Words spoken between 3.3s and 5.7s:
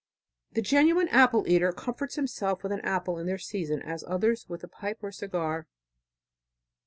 season as others with a pipe or cigar.